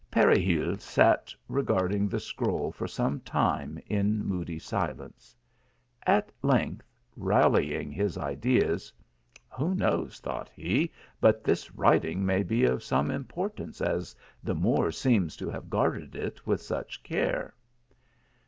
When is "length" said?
6.71-6.85